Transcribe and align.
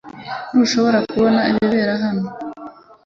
Ntushobora 0.51 0.99
kubona 1.11 1.39
ibibera 1.49 1.93
hano 2.03 2.25